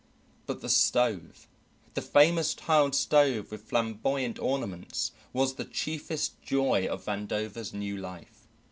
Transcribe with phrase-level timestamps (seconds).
[0.47, 1.47] But the stove,
[1.93, 8.47] the famous tiled stove with flamboyant ornaments, was the chiefest joy of Vandover's new life.